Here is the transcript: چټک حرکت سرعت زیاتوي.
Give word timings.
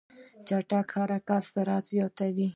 چټک 0.47 0.87
حرکت 0.99 1.41
سرعت 1.51 1.83
زیاتوي. 1.93 2.47